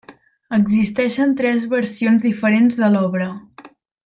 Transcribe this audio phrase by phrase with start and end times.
[0.57, 3.31] Existeixen tres versions diferents de l'obra.